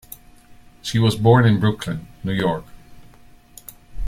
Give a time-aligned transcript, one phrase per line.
[0.81, 2.65] She was born in Brooklyn, New York.